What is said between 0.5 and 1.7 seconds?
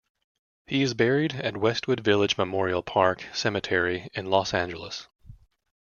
He is buried at